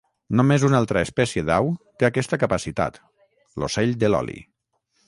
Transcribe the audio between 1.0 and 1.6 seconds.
espècie